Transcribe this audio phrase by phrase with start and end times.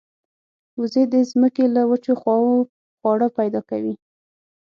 [0.79, 2.57] وزې د زمکې له وچو خواوو
[2.97, 3.95] خواړه پیدا کوي